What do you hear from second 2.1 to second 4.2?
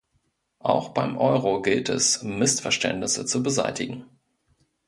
Missverständnisse zu beseitigen.